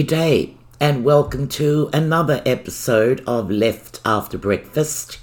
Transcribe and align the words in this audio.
G'day, 0.00 0.54
and 0.80 1.04
welcome 1.04 1.46
to 1.48 1.90
another 1.92 2.40
episode 2.46 3.22
of 3.26 3.50
Left 3.50 4.00
After 4.02 4.38
Breakfast, 4.38 5.18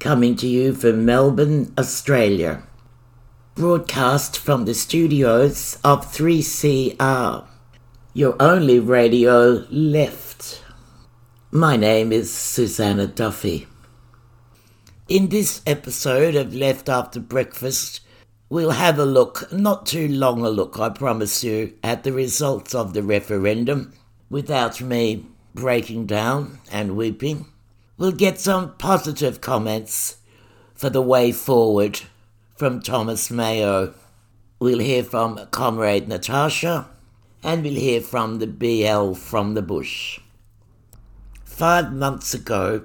coming 0.00 0.36
to 0.36 0.46
you 0.46 0.74
from 0.74 1.06
Melbourne, 1.06 1.72
Australia. 1.78 2.62
Broadcast 3.54 4.36
from 4.36 4.66
the 4.66 4.74
studios 4.74 5.78
of 5.82 6.12
3CR, 6.12 7.46
your 8.12 8.36
only 8.38 8.78
radio 8.78 9.64
left. 9.70 10.62
My 11.50 11.76
name 11.76 12.12
is 12.12 12.30
Susanna 12.30 13.06
Duffy. 13.06 13.66
In 15.08 15.30
this 15.30 15.62
episode 15.66 16.34
of 16.34 16.54
Left 16.54 16.90
After 16.90 17.18
Breakfast, 17.18 18.02
we'll 18.50 18.72
have 18.72 18.98
a 18.98 19.06
look, 19.06 19.50
not 19.50 19.86
too 19.86 20.06
long 20.06 20.44
a 20.44 20.50
look, 20.50 20.78
I 20.78 20.90
promise 20.90 21.42
you, 21.42 21.72
at 21.82 22.04
the 22.04 22.12
results 22.12 22.74
of 22.74 22.92
the 22.92 23.02
referendum 23.02 23.94
without 24.32 24.80
me 24.80 25.26
breaking 25.54 26.06
down 26.06 26.58
and 26.72 26.96
weeping. 26.96 27.44
We'll 27.98 28.12
get 28.12 28.40
some 28.40 28.74
positive 28.78 29.42
comments 29.42 30.16
for 30.74 30.88
the 30.88 31.02
way 31.02 31.32
forward 31.32 32.00
from 32.56 32.80
Thomas 32.80 33.30
Mayo. 33.30 33.92
We'll 34.58 34.78
hear 34.78 35.04
from 35.04 35.38
Comrade 35.50 36.08
Natasha 36.08 36.88
and 37.42 37.62
we'll 37.62 37.74
hear 37.74 38.00
from 38.00 38.38
the 38.38 38.46
BL 38.46 39.12
from 39.12 39.52
the 39.52 39.60
bush. 39.60 40.18
Five 41.44 41.92
months 41.92 42.32
ago, 42.32 42.84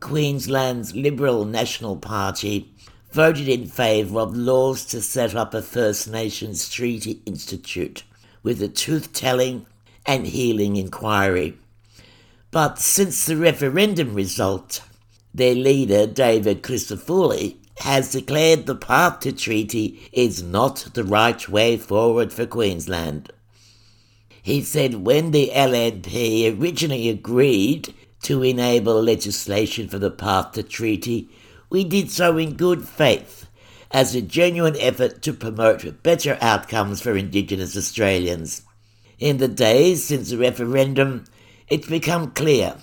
Queensland's 0.00 0.96
Liberal 0.96 1.44
National 1.44 1.98
Party 1.98 2.72
voted 3.12 3.50
in 3.50 3.66
favour 3.66 4.20
of 4.20 4.34
laws 4.34 4.86
to 4.86 5.02
set 5.02 5.34
up 5.34 5.52
a 5.52 5.60
First 5.60 6.08
Nations 6.08 6.70
Treaty 6.70 7.20
Institute 7.26 8.02
with 8.42 8.62
a 8.62 8.68
truth 8.68 9.12
telling 9.12 9.66
and 10.06 10.26
healing 10.26 10.76
inquiry. 10.76 11.56
But 12.50 12.78
since 12.78 13.26
the 13.26 13.36
referendum 13.36 14.14
result, 14.14 14.82
their 15.34 15.54
leader, 15.54 16.06
David 16.06 16.62
Crisafulli, 16.62 17.56
has 17.80 18.12
declared 18.12 18.66
the 18.66 18.74
path 18.74 19.20
to 19.20 19.32
treaty 19.32 20.08
is 20.12 20.42
not 20.42 20.88
the 20.94 21.04
right 21.04 21.46
way 21.48 21.76
forward 21.76 22.32
for 22.32 22.46
Queensland. 22.46 23.30
He 24.42 24.62
said 24.62 25.04
when 25.04 25.32
the 25.32 25.50
LNP 25.52 26.58
originally 26.58 27.08
agreed 27.08 27.92
to 28.22 28.42
enable 28.42 29.02
legislation 29.02 29.88
for 29.88 29.98
the 29.98 30.10
path 30.10 30.52
to 30.52 30.62
treaty, 30.62 31.28
we 31.68 31.84
did 31.84 32.10
so 32.10 32.38
in 32.38 32.54
good 32.54 32.88
faith 32.88 33.46
as 33.90 34.14
a 34.14 34.22
genuine 34.22 34.76
effort 34.78 35.20
to 35.22 35.32
promote 35.32 36.02
better 36.02 36.38
outcomes 36.40 37.00
for 37.00 37.16
Indigenous 37.16 37.76
Australians. 37.76 38.62
In 39.18 39.38
the 39.38 39.48
days 39.48 40.04
since 40.04 40.30
the 40.30 40.36
referendum, 40.36 41.24
it's 41.68 41.88
become 41.88 42.32
clear 42.32 42.76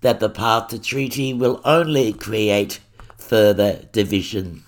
that 0.00 0.18
the 0.18 0.28
path 0.28 0.68
to 0.68 0.80
treaty 0.80 1.32
will 1.32 1.60
only 1.64 2.12
create 2.12 2.80
further 3.16 3.86
division. 3.92 4.64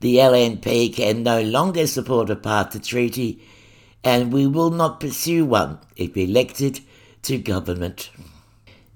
The 0.00 0.16
LNP 0.16 0.94
can 0.96 1.22
no 1.22 1.42
longer 1.42 1.86
support 1.86 2.28
a 2.30 2.36
path 2.36 2.70
to 2.70 2.80
treaty, 2.80 3.46
and 4.02 4.32
we 4.32 4.46
will 4.46 4.70
not 4.70 4.98
pursue 4.98 5.44
one 5.44 5.78
if 5.94 6.16
elected 6.16 6.80
to 7.22 7.38
government. 7.38 8.10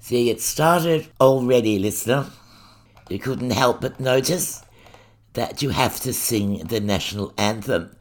See, 0.01 0.31
it 0.31 0.41
started 0.41 1.07
already, 1.21 1.79
listener. 1.79 2.27
You 3.09 3.19
couldn't 3.21 3.51
help 3.51 3.83
but 3.83 4.01
notice 4.01 4.65
that 5.35 5.63
you 5.63 5.71
have 5.71 6.01
to 6.01 6.13
sing 6.13 6.59
the 6.67 6.81
national 6.81 7.35
anthem. 7.37 7.95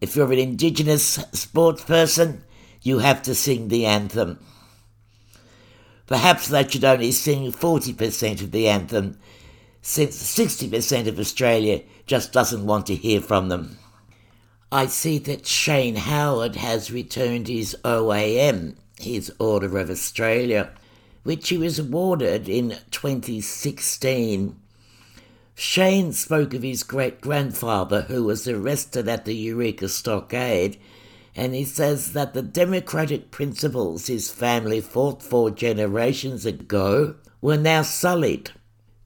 If 0.00 0.16
you're 0.16 0.32
an 0.32 0.38
Indigenous 0.38 1.04
sports 1.32 1.84
person, 1.84 2.42
you 2.82 2.98
have 2.98 3.22
to 3.22 3.34
sing 3.34 3.68
the 3.68 3.86
anthem. 3.86 4.38
Perhaps 6.06 6.48
they 6.48 6.68
should 6.68 6.84
only 6.84 7.12
sing 7.12 7.52
40% 7.52 8.42
of 8.42 8.50
the 8.50 8.68
anthem, 8.68 9.18
since 9.80 10.16
60% 10.36 11.06
of 11.06 11.18
Australia 11.18 11.82
just 12.06 12.32
doesn't 12.32 12.66
want 12.66 12.86
to 12.86 12.94
hear 12.94 13.20
from 13.20 13.48
them. 13.48 13.78
I 14.70 14.86
see 14.86 15.18
that 15.18 15.46
Shane 15.46 15.96
Howard 15.96 16.56
has 16.56 16.90
returned 16.90 17.48
his 17.48 17.76
OAM, 17.84 18.76
his 18.98 19.32
Order 19.38 19.78
of 19.78 19.90
Australia 19.90 20.72
which 21.22 21.48
he 21.48 21.58
was 21.58 21.78
awarded 21.78 22.48
in 22.48 22.78
2016. 22.90 24.56
Shane 25.54 26.12
spoke 26.12 26.54
of 26.54 26.62
his 26.62 26.82
great 26.82 27.20
grandfather 27.20 28.02
who 28.02 28.24
was 28.24 28.48
arrested 28.48 29.08
at 29.08 29.24
the 29.24 29.34
Eureka 29.34 29.88
Stockade, 29.88 30.78
and 31.34 31.54
he 31.54 31.64
says 31.64 32.12
that 32.12 32.34
the 32.34 32.42
democratic 32.42 33.30
principles 33.30 34.06
his 34.06 34.30
family 34.30 34.80
fought 34.80 35.22
for 35.22 35.50
generations 35.50 36.44
ago 36.44 37.14
were 37.40 37.56
now 37.56 37.82
sullied. 37.82 38.50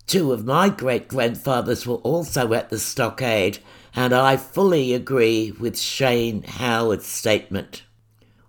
Two 0.07 0.33
of 0.33 0.45
my 0.45 0.69
great 0.69 1.09
grandfathers 1.09 1.87
were 1.87 1.97
also 1.97 2.53
at 2.55 2.71
the 2.71 2.79
stockade, 2.79 3.59
and 3.95 4.15
I 4.15 4.37
fully 4.37 4.93
agree 4.93 5.53
with 5.53 5.79
Shane 5.79 6.43
Howard's 6.43 7.07
statement. 7.07 7.83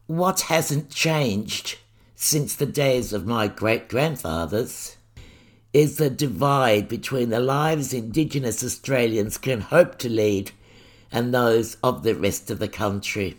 What 0.06 0.42
hasn't 0.42 0.90
changed? 0.90 1.78
since 2.20 2.56
the 2.56 2.66
days 2.66 3.14
of 3.14 3.28
my 3.28 3.48
great 3.48 3.88
grandfathers 3.88 4.98
is 5.72 5.98
the 5.98 6.10
divide 6.10 6.88
between 6.88 7.30
the 7.30 7.40
lives 7.40 7.94
Indigenous 7.94 8.64
Australians 8.64 9.38
can 9.38 9.62
hope 9.62 10.00
to 10.00 10.10
lead 10.10 10.50
and 11.12 11.32
those 11.32 11.78
of 11.84 12.02
the 12.02 12.16
rest 12.16 12.50
of 12.50 12.58
the 12.58 12.68
country. 12.68 13.38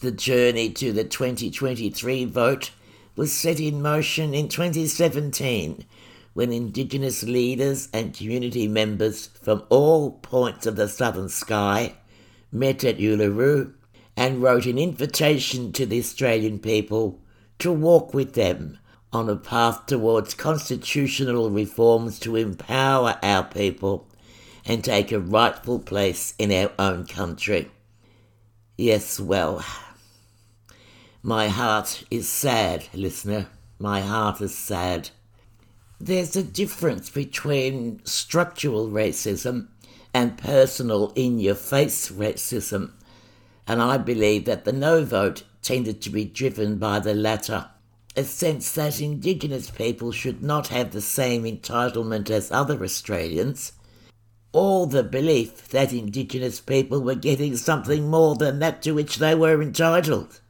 The 0.00 0.10
journey 0.10 0.70
to 0.70 0.94
the 0.94 1.04
2023 1.04 2.24
vote 2.24 2.70
was 3.16 3.34
set 3.34 3.60
in 3.60 3.82
motion 3.82 4.32
in 4.32 4.48
2017 4.48 5.84
when 6.32 6.52
Indigenous 6.54 7.22
leaders 7.22 7.90
and 7.92 8.16
community 8.16 8.66
members 8.66 9.26
from 9.42 9.62
all 9.68 10.12
points 10.12 10.64
of 10.64 10.76
the 10.76 10.88
southern 10.88 11.28
sky 11.28 11.96
met 12.50 12.82
at 12.82 12.96
Uluru 12.96 13.74
and 14.16 14.42
wrote 14.42 14.64
an 14.64 14.78
invitation 14.78 15.70
to 15.72 15.84
the 15.84 15.98
Australian 15.98 16.60
people 16.60 17.20
to 17.58 17.70
walk 17.70 18.14
with 18.14 18.32
them 18.32 18.78
on 19.12 19.28
a 19.28 19.36
path 19.36 19.84
towards 19.84 20.32
constitutional 20.32 21.50
reforms 21.50 22.18
to 22.20 22.36
empower 22.36 23.18
our 23.22 23.44
people 23.44 24.08
and 24.64 24.82
take 24.82 25.12
a 25.12 25.20
rightful 25.20 25.78
place 25.78 26.32
in 26.38 26.50
our 26.50 26.72
own 26.78 27.04
country. 27.04 27.70
Yes, 28.78 29.20
well, 29.20 29.62
my 31.22 31.48
heart 31.48 32.04
is 32.10 32.26
sad, 32.26 32.84
listener. 32.94 33.48
My 33.78 34.00
heart 34.00 34.40
is 34.40 34.56
sad. 34.56 35.10
There's 36.00 36.34
a 36.34 36.42
difference 36.42 37.10
between 37.10 38.00
structural 38.04 38.88
racism 38.88 39.68
and 40.14 40.38
personal 40.38 41.12
in 41.14 41.38
your 41.38 41.54
face 41.54 42.10
racism, 42.10 42.92
and 43.66 43.82
I 43.82 43.98
believe 43.98 44.46
that 44.46 44.64
the 44.64 44.72
no 44.72 45.04
vote 45.04 45.44
tended 45.60 46.00
to 46.02 46.10
be 46.10 46.24
driven 46.24 46.78
by 46.78 47.00
the 47.00 47.14
latter. 47.14 47.68
A 48.16 48.24
sense 48.24 48.72
that 48.72 48.98
Indigenous 48.98 49.70
people 49.70 50.12
should 50.12 50.42
not 50.42 50.68
have 50.68 50.92
the 50.92 51.02
same 51.02 51.44
entitlement 51.44 52.30
as 52.30 52.50
other 52.50 52.82
Australians, 52.82 53.72
or 54.54 54.86
the 54.86 55.02
belief 55.02 55.68
that 55.68 55.92
Indigenous 55.92 56.60
people 56.60 57.02
were 57.02 57.14
getting 57.14 57.58
something 57.58 58.08
more 58.08 58.36
than 58.36 58.58
that 58.60 58.80
to 58.82 58.92
which 58.92 59.16
they 59.16 59.34
were 59.34 59.60
entitled. 59.60 60.40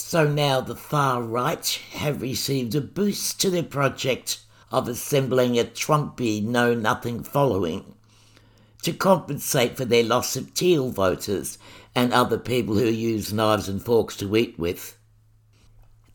So 0.00 0.26
now 0.26 0.60
the 0.60 0.76
far 0.76 1.20
right 1.20 1.66
have 1.90 2.22
received 2.22 2.74
a 2.76 2.80
boost 2.80 3.40
to 3.40 3.50
their 3.50 3.64
project 3.64 4.38
of 4.70 4.86
assembling 4.86 5.58
a 5.58 5.64
Trumpy 5.64 6.40
know 6.40 6.72
nothing 6.72 7.24
following 7.24 7.96
to 8.82 8.92
compensate 8.92 9.76
for 9.76 9.84
their 9.84 10.04
loss 10.04 10.36
of 10.36 10.54
teal 10.54 10.90
voters 10.90 11.58
and 11.96 12.12
other 12.12 12.38
people 12.38 12.76
who 12.76 12.86
use 12.86 13.32
knives 13.32 13.68
and 13.68 13.82
forks 13.82 14.16
to 14.18 14.36
eat 14.36 14.56
with. 14.56 14.96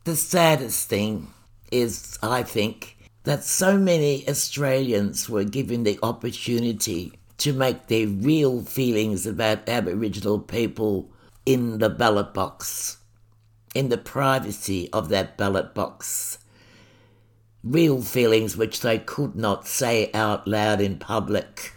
The 0.06 0.16
saddest 0.16 0.88
thing 0.88 1.28
is, 1.70 2.18
I 2.24 2.42
think, 2.42 2.98
that 3.26 3.44
so 3.44 3.78
many 3.78 4.28
Australians 4.30 5.30
were 5.30 5.44
given 5.44 5.84
the 5.84 6.00
opportunity 6.02 7.20
to 7.40 7.52
make 7.52 7.88
their 7.88 8.08
real 8.08 8.62
feelings 8.64 9.28
about 9.28 9.68
Aboriginal 9.68 10.40
people 10.40 11.12
in 11.46 11.80
the 11.80 11.90
ballot 11.90 12.34
box, 12.34 12.98
in 13.74 13.90
the 13.90 13.98
privacy 13.98 14.90
of 14.92 15.10
that 15.10 15.38
ballot 15.38 15.74
box. 15.74 16.38
Real 17.64 18.02
feelings 18.02 18.58
which 18.58 18.82
they 18.82 19.00
could 19.00 19.36
not 19.36 19.68
say 19.68 20.12
out 20.14 20.48
loud 20.48 20.82
in 20.82 21.00
public. 21.00 21.74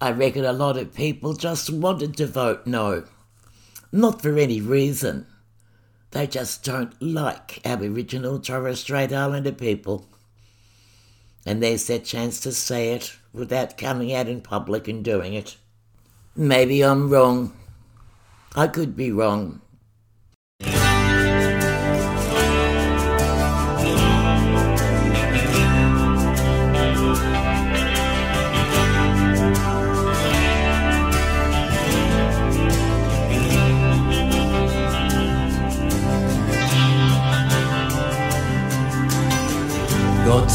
I 0.00 0.10
reckon 0.10 0.44
a 0.44 0.52
lot 0.52 0.76
of 0.76 0.94
people 0.94 1.32
just 1.34 1.70
wanted 1.70 2.16
to 2.16 2.26
vote 2.26 2.66
no. 2.66 3.04
Not 3.90 4.20
for 4.20 4.36
any 4.36 4.60
reason. 4.60 5.26
They 6.10 6.26
just 6.26 6.62
don't 6.62 7.00
like 7.00 7.60
Aboriginal 7.64 8.38
Torres 8.38 8.80
Strait 8.80 9.12
Islander 9.12 9.52
people. 9.52 10.06
And 11.46 11.62
there's 11.62 11.86
their 11.86 11.98
chance 11.98 12.38
to 12.40 12.52
say 12.52 12.90
it 12.90 13.16
without 13.32 13.78
coming 13.78 14.12
out 14.12 14.28
in 14.28 14.42
public 14.42 14.88
and 14.88 15.02
doing 15.02 15.32
it. 15.32 15.56
Maybe 16.36 16.82
I'm 16.82 17.08
wrong. 17.08 17.56
I 18.54 18.66
could 18.66 18.94
be 18.94 19.10
wrong. 19.10 19.61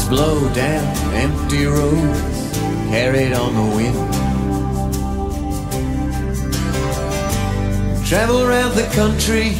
Blow 0.08 0.48
down 0.54 0.86
empty 1.14 1.66
roads, 1.66 2.58
carried 2.88 3.34
on 3.34 3.54
the 3.54 3.76
wind. 3.76 4.14
Travel 8.06 8.42
around 8.46 8.74
the 8.74 8.88
country, 8.94 9.50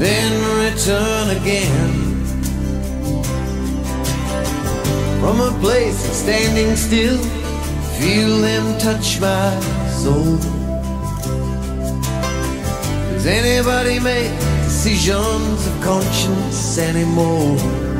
then 0.00 0.32
return 0.64 1.36
again. 1.36 2.12
From 5.20 5.40
a 5.40 5.56
place 5.60 6.08
of 6.08 6.14
standing 6.14 6.74
still, 6.74 7.18
feel 8.00 8.38
them 8.38 8.78
touch 8.80 9.20
my 9.20 9.60
soul. 9.90 10.38
Does 13.12 13.26
anybody 13.26 14.00
make 14.00 14.36
decisions 14.64 15.66
of 15.68 15.80
conscience 15.80 16.78
anymore? 16.78 17.91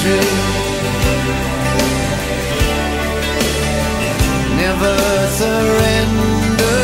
Country, 0.00 0.20
never 4.56 4.96
surrender. 5.38 6.80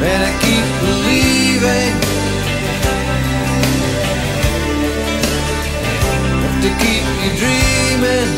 Better 0.00 0.32
keep 0.42 0.66
believing. 0.82 1.94
Have 6.42 6.58
to 6.62 6.70
keep 6.82 7.04
you 7.22 7.30
dreaming, 7.40 8.30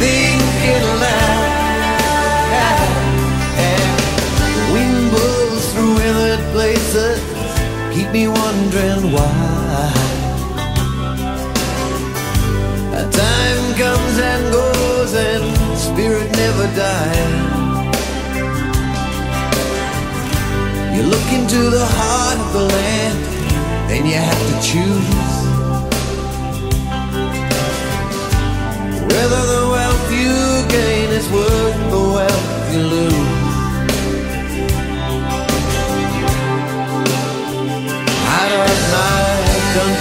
thinking 0.00 0.82
aloud. 0.94 1.54
The 4.56 4.64
wind 4.72 5.10
blows 5.10 5.64
through 5.72 5.94
weathered 5.94 6.44
places, 6.52 7.35
keep 7.96 8.10
me 8.12 8.28
wondering 8.28 9.10
why. 9.10 9.92
A 12.92 13.04
time 13.22 13.64
comes 13.82 14.16
and 14.30 14.42
goes, 14.52 15.14
and 15.14 15.44
spirit 15.78 16.30
never 16.42 16.66
dies. 16.76 17.32
You 20.94 21.02
look 21.12 21.28
into 21.38 21.60
the 21.78 21.86
heart 21.98 22.38
of 22.44 22.52
the 22.52 22.64
land, 22.76 23.18
then 23.88 24.04
you 24.04 24.18
have 24.30 24.42
to 24.50 24.56
choose 24.70 25.36
whether 29.10 29.42
the 29.54 29.64
wealth 29.74 30.06
you 30.20 30.34
gain 30.76 31.08
is 31.18 31.26
worth 31.30 31.80
the 31.94 32.02
wealth 32.16 32.74
you 32.74 32.82
lose. 32.94 33.25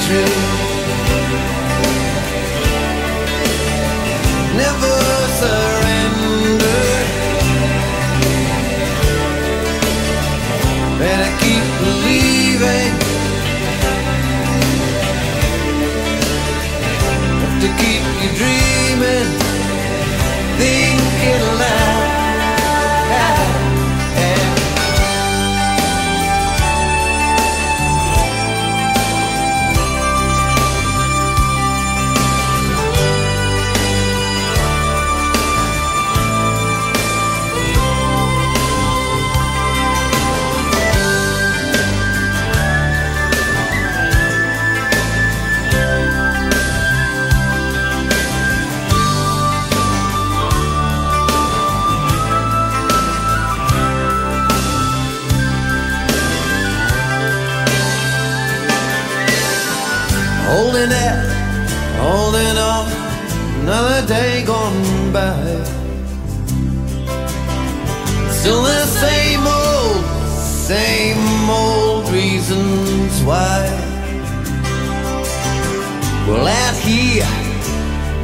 Country, 0.06 0.26
never 4.56 4.98
surrender. 5.42 6.82
Better 11.00 11.32
keep 11.42 11.66
believing. 11.82 12.94
Have 17.42 17.58
to 17.62 17.70
keep 17.82 18.04
you 18.22 18.30
dreaming, 18.40 19.30
thinking 20.58 21.05
Well, 76.28 76.48
out 76.48 76.76
here, 76.76 77.28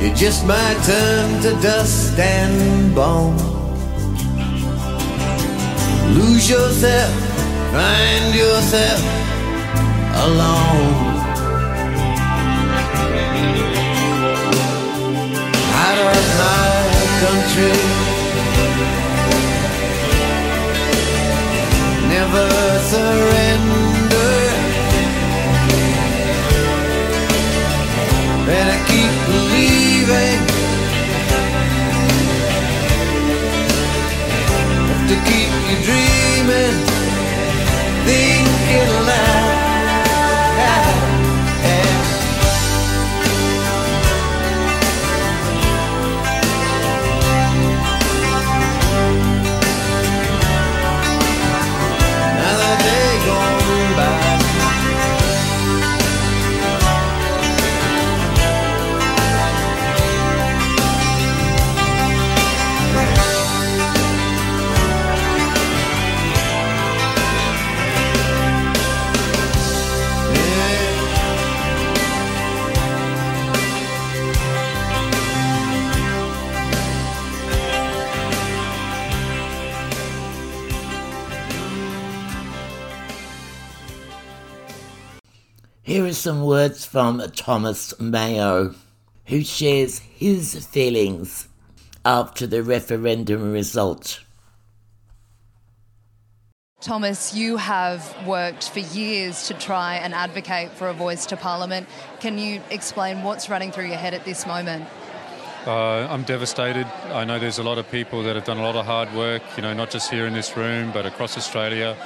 you 0.01 0.13
just 0.15 0.45
might 0.47 0.77
turn 0.83 1.41
to 1.43 1.51
dust 1.61 2.17
and 2.17 2.95
bone. 2.95 3.37
Lose 6.15 6.49
yourself, 6.49 7.13
find 7.71 8.35
yourself 8.35 9.01
alone. 10.25 11.11
out 15.83 15.97
of 15.97 16.25
my 16.41 16.71
country. 17.21 17.77
Never 22.09 22.49
surrender. 22.89 23.60
To 35.11 35.17
keep 35.25 35.51
you 35.67 35.75
dreaming, 35.83 36.90
some 86.21 86.43
words 86.43 86.85
from 86.85 87.19
Thomas 87.35 87.99
Mayo, 87.99 88.75
who 89.25 89.41
shares 89.41 89.97
his 89.97 90.67
feelings 90.67 91.47
after 92.05 92.45
the 92.45 92.61
referendum 92.61 93.51
result. 93.51 94.23
Thomas, 96.79 97.33
you 97.33 97.57
have 97.57 98.15
worked 98.27 98.69
for 98.69 98.79
years 98.79 99.47
to 99.47 99.55
try 99.55 99.95
and 99.95 100.13
advocate 100.13 100.71
for 100.73 100.89
a 100.89 100.93
voice 100.93 101.25
to 101.27 101.37
Parliament. 101.37 101.87
Can 102.19 102.37
you 102.37 102.61
explain 102.69 103.23
what's 103.23 103.49
running 103.49 103.71
through 103.71 103.87
your 103.87 103.97
head 103.97 104.13
at 104.13 104.23
this 104.23 104.45
moment? 104.45 104.87
Uh, 105.65 106.07
I'm 106.07 106.21
devastated. 106.21 106.85
I 107.09 107.25
know 107.25 107.39
there's 107.39 107.59
a 107.59 107.63
lot 107.63 107.79
of 107.79 107.89
people 107.89 108.21
that 108.23 108.35
have 108.35 108.45
done 108.45 108.59
a 108.59 108.63
lot 108.63 108.75
of 108.75 108.85
hard 108.85 109.11
work, 109.15 109.41
you 109.55 109.63
know, 109.63 109.73
not 109.73 109.89
just 109.89 110.11
here 110.11 110.27
in 110.27 110.33
this 110.33 110.55
room, 110.55 110.91
but 110.91 111.07
across 111.07 111.35
Australia. 111.35 111.97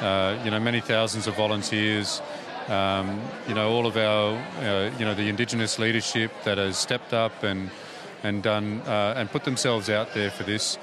Uh, 0.00 0.38
you 0.44 0.50
know, 0.52 0.60
many 0.60 0.80
thousands 0.80 1.26
of 1.26 1.34
volunteers. 1.36 2.22
Um, 2.68 3.20
you 3.46 3.54
know, 3.54 3.70
all 3.70 3.86
of 3.86 3.96
our, 3.96 4.36
uh, 4.60 4.90
you 4.98 5.04
know, 5.04 5.14
the 5.14 5.28
Indigenous 5.28 5.78
leadership 5.78 6.30
that 6.44 6.58
has 6.58 6.76
stepped 6.76 7.14
up 7.14 7.42
and 7.42 7.70
and 8.22 8.42
done 8.42 8.80
uh, 8.86 9.14
and 9.16 9.30
put 9.30 9.44
themselves 9.44 9.88
out 9.88 10.14
there 10.14 10.30
for 10.30 10.42
this. 10.42 10.78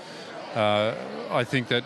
Uh, 0.55 0.95
I 1.31 1.43
think 1.43 1.67
that 1.67 1.83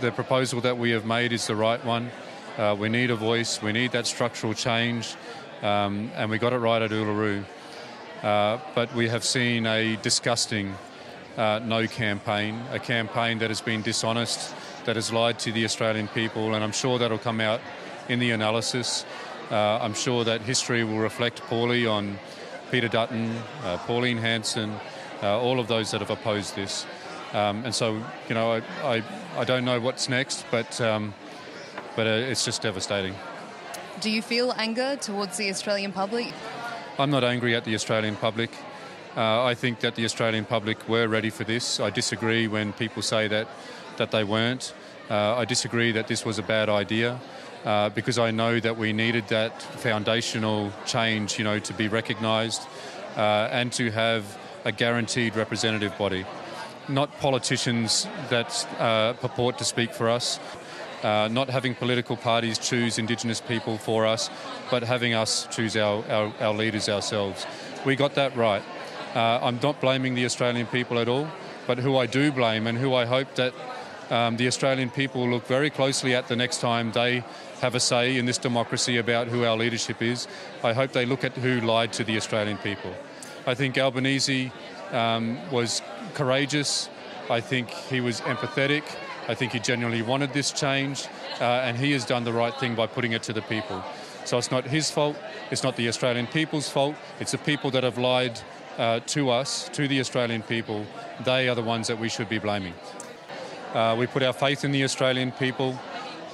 the 0.00 0.12
proposal 0.12 0.60
that 0.62 0.78
we 0.78 0.90
have 0.90 1.04
made 1.04 1.32
is 1.32 1.46
the 1.46 1.56
right 1.56 1.84
one. 1.84 2.10
Uh, 2.56 2.76
we 2.78 2.88
need 2.88 3.10
a 3.10 3.16
voice, 3.16 3.62
we 3.62 3.72
need 3.72 3.92
that 3.92 4.06
structural 4.06 4.54
change, 4.54 5.14
um, 5.62 6.10
and 6.14 6.30
we 6.30 6.38
got 6.38 6.52
it 6.52 6.58
right 6.58 6.82
at 6.82 6.90
Uluru. 6.90 7.44
Uh, 8.22 8.58
but 8.74 8.94
we 8.94 9.08
have 9.08 9.24
seen 9.24 9.66
a 9.66 9.96
disgusting 9.96 10.74
uh, 11.36 11.60
no 11.64 11.86
campaign, 11.86 12.60
a 12.70 12.78
campaign 12.78 13.38
that 13.38 13.48
has 13.50 13.60
been 13.60 13.82
dishonest, 13.82 14.54
that 14.84 14.96
has 14.96 15.12
lied 15.12 15.38
to 15.38 15.52
the 15.52 15.64
Australian 15.64 16.08
people, 16.08 16.54
and 16.54 16.62
I'm 16.62 16.72
sure 16.72 16.98
that'll 16.98 17.18
come 17.18 17.40
out 17.40 17.60
in 18.10 18.18
the 18.18 18.32
analysis. 18.32 19.06
Uh, 19.50 19.78
I'm 19.80 19.94
sure 19.94 20.24
that 20.24 20.42
history 20.42 20.82
will 20.82 20.98
reflect 20.98 21.40
poorly 21.42 21.86
on 21.86 22.18
Peter 22.70 22.88
Dutton, 22.88 23.36
uh, 23.62 23.78
Pauline 23.78 24.18
Hanson, 24.18 24.74
uh, 25.22 25.40
all 25.40 25.60
of 25.60 25.68
those 25.68 25.92
that 25.92 26.00
have 26.00 26.10
opposed 26.10 26.56
this. 26.56 26.86
Um, 27.32 27.64
and 27.64 27.72
so, 27.72 28.02
you 28.28 28.34
know, 28.34 28.52
I, 28.52 28.62
I, 28.82 29.02
I, 29.36 29.44
don't 29.44 29.64
know 29.64 29.78
what's 29.78 30.08
next, 30.08 30.44
but, 30.50 30.80
um, 30.80 31.14
but 31.94 32.08
uh, 32.08 32.30
it's 32.30 32.44
just 32.44 32.62
devastating. 32.62 33.14
Do 34.00 34.10
you 34.10 34.22
feel 34.22 34.52
anger 34.56 34.96
towards 34.96 35.36
the 35.36 35.48
Australian 35.48 35.92
public? 35.92 36.32
I'm 36.98 37.10
not 37.10 37.22
angry 37.22 37.54
at 37.54 37.64
the 37.64 37.74
Australian 37.76 38.16
public. 38.16 38.50
Uh, 39.16 39.44
I 39.44 39.54
think 39.54 39.80
that 39.80 39.94
the 39.94 40.04
Australian 40.04 40.44
public 40.44 40.88
were 40.88 41.06
ready 41.06 41.30
for 41.30 41.44
this. 41.44 41.78
I 41.78 41.90
disagree 41.90 42.48
when 42.48 42.72
people 42.72 43.02
say 43.02 43.28
that, 43.28 43.46
that 43.98 44.10
they 44.10 44.24
weren't. 44.24 44.74
Uh, 45.08 45.36
I 45.36 45.44
disagree 45.44 45.92
that 45.92 46.08
this 46.08 46.24
was 46.24 46.38
a 46.38 46.42
bad 46.42 46.68
idea. 46.68 47.20
Uh, 47.64 47.90
because 47.90 48.18
I 48.18 48.30
know 48.30 48.58
that 48.58 48.78
we 48.78 48.94
needed 48.94 49.28
that 49.28 49.60
foundational 49.60 50.72
change, 50.86 51.38
you 51.38 51.44
know, 51.44 51.58
to 51.58 51.74
be 51.74 51.88
recognised 51.88 52.62
uh, 53.16 53.48
and 53.52 53.70
to 53.74 53.90
have 53.90 54.24
a 54.64 54.72
guaranteed 54.72 55.36
representative 55.36 55.96
body 55.98 56.24
not 56.90 57.18
politicians 57.20 58.06
that 58.28 58.66
uh, 58.78 59.12
purport 59.14 59.58
to 59.58 59.64
speak 59.64 59.92
for 59.92 60.08
us, 60.08 60.40
uh, 61.02 61.28
not 61.30 61.48
having 61.48 61.74
political 61.74 62.16
parties 62.16 62.58
choose 62.58 62.98
Indigenous 62.98 63.40
people 63.40 63.78
for 63.78 64.06
us, 64.06 64.28
but 64.70 64.82
having 64.82 65.14
us 65.14 65.46
choose 65.50 65.76
our, 65.76 66.04
our, 66.10 66.32
our 66.40 66.54
leaders 66.54 66.88
ourselves. 66.88 67.46
We 67.86 67.96
got 67.96 68.14
that 68.16 68.36
right. 68.36 68.62
Uh, 69.14 69.38
I'm 69.42 69.58
not 69.62 69.80
blaming 69.80 70.14
the 70.14 70.24
Australian 70.24 70.66
people 70.66 70.98
at 70.98 71.08
all, 71.08 71.28
but 71.66 71.78
who 71.78 71.96
I 71.96 72.06
do 72.06 72.30
blame 72.32 72.66
and 72.66 72.76
who 72.76 72.94
I 72.94 73.06
hope 73.06 73.34
that 73.36 73.54
um, 74.10 74.36
the 74.36 74.46
Australian 74.46 74.90
people 74.90 75.22
will 75.22 75.30
look 75.30 75.46
very 75.46 75.70
closely 75.70 76.14
at 76.14 76.28
the 76.28 76.36
next 76.36 76.60
time 76.60 76.92
they 76.92 77.24
have 77.60 77.74
a 77.74 77.80
say 77.80 78.16
in 78.16 78.26
this 78.26 78.38
democracy 78.38 78.96
about 78.98 79.28
who 79.28 79.44
our 79.44 79.56
leadership 79.56 80.02
is. 80.02 80.26
I 80.64 80.72
hope 80.72 80.92
they 80.92 81.06
look 81.06 81.24
at 81.24 81.32
who 81.32 81.60
lied 81.60 81.92
to 81.94 82.04
the 82.04 82.16
Australian 82.16 82.58
people. 82.58 82.92
I 83.46 83.54
think 83.54 83.78
Albanese 83.78 84.52
um, 84.92 85.38
was 85.50 85.82
courageous. 86.14 86.88
I 87.28 87.40
think 87.40 87.70
he 87.70 88.00
was 88.00 88.20
empathetic. 88.22 88.82
I 89.28 89.34
think 89.34 89.52
he 89.52 89.60
genuinely 89.60 90.02
wanted 90.02 90.32
this 90.32 90.50
change, 90.50 91.06
uh, 91.40 91.44
and 91.44 91.76
he 91.76 91.92
has 91.92 92.04
done 92.04 92.24
the 92.24 92.32
right 92.32 92.54
thing 92.58 92.74
by 92.74 92.86
putting 92.86 93.12
it 93.12 93.22
to 93.24 93.32
the 93.32 93.42
people. 93.42 93.84
So 94.24 94.38
it's 94.38 94.50
not 94.50 94.64
his 94.64 94.90
fault. 94.90 95.16
It's 95.50 95.62
not 95.62 95.76
the 95.76 95.88
Australian 95.88 96.26
people's 96.26 96.68
fault. 96.68 96.96
It's 97.20 97.32
the 97.32 97.38
people 97.38 97.70
that 97.70 97.84
have 97.84 97.98
lied 97.98 98.40
uh, 98.76 99.00
to 99.06 99.30
us, 99.30 99.68
to 99.70 99.86
the 99.86 100.00
Australian 100.00 100.42
people. 100.42 100.84
They 101.24 101.48
are 101.48 101.54
the 101.54 101.62
ones 101.62 101.86
that 101.86 101.98
we 101.98 102.08
should 102.08 102.28
be 102.28 102.38
blaming. 102.38 102.74
Uh, 103.74 103.96
we 103.98 104.06
put 104.06 104.22
our 104.22 104.32
faith 104.32 104.64
in 104.64 104.72
the 104.72 104.84
Australian 104.84 105.32
people, 105.32 105.78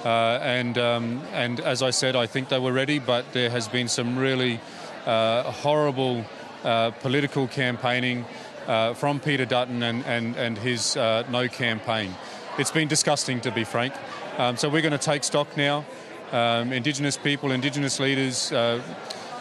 uh, 0.03 0.39
and 0.41 0.77
um, 0.77 1.21
and 1.33 1.59
as 1.59 1.83
I 1.83 1.91
said, 1.91 2.15
I 2.15 2.25
think 2.25 2.49
they 2.49 2.59
were 2.59 2.73
ready. 2.73 2.99
But 2.99 3.31
there 3.33 3.49
has 3.49 3.67
been 3.67 3.87
some 3.87 4.17
really 4.17 4.59
uh, 5.05 5.43
horrible 5.51 6.25
uh, 6.63 6.91
political 6.91 7.47
campaigning 7.47 8.25
uh, 8.67 8.93
from 8.93 9.19
Peter 9.19 9.45
Dutton 9.45 9.81
and, 9.83 10.05
and, 10.05 10.35
and 10.35 10.57
his 10.57 10.97
uh, 10.97 11.23
no 11.29 11.47
campaign. 11.47 12.13
It's 12.57 12.71
been 12.71 12.87
disgusting, 12.87 13.39
to 13.41 13.51
be 13.51 13.63
frank. 13.63 13.93
Um, 14.37 14.57
so 14.57 14.69
we're 14.69 14.81
going 14.81 14.91
to 14.91 14.97
take 14.97 15.23
stock 15.23 15.55
now. 15.55 15.85
Um, 16.31 16.73
Indigenous 16.73 17.17
people, 17.17 17.51
Indigenous 17.51 17.99
leaders. 17.99 18.51
Uh, 18.51 18.81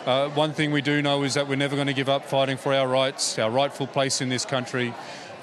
uh, 0.06 0.28
one 0.30 0.52
thing 0.52 0.70
we 0.70 0.82
do 0.82 1.02
know 1.02 1.24
is 1.24 1.34
that 1.34 1.48
we're 1.48 1.56
never 1.56 1.74
going 1.74 1.88
to 1.88 1.92
give 1.92 2.08
up 2.08 2.24
fighting 2.24 2.56
for 2.56 2.72
our 2.72 2.86
rights, 2.86 3.38
our 3.38 3.50
rightful 3.50 3.88
place 3.88 4.20
in 4.20 4.28
this 4.28 4.44
country, 4.44 4.94